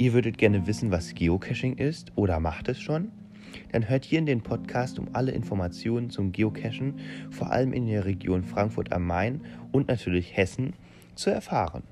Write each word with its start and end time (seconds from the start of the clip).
Ihr 0.00 0.14
würdet 0.14 0.38
gerne 0.38 0.66
wissen, 0.66 0.90
was 0.90 1.14
Geocaching 1.14 1.76
ist 1.76 2.10
oder 2.14 2.40
macht 2.40 2.70
es 2.70 2.80
schon? 2.80 3.12
Dann 3.70 3.86
hört 3.86 4.06
hier 4.06 4.18
in 4.18 4.24
den 4.24 4.40
Podcast, 4.40 4.98
um 4.98 5.08
alle 5.12 5.32
Informationen 5.32 6.08
zum 6.08 6.32
Geocachen, 6.32 6.94
vor 7.30 7.52
allem 7.52 7.74
in 7.74 7.86
der 7.86 8.06
Region 8.06 8.42
Frankfurt 8.42 8.94
am 8.94 9.06
Main 9.06 9.42
und 9.72 9.88
natürlich 9.88 10.34
Hessen, 10.34 10.72
zu 11.16 11.28
erfahren. 11.28 11.82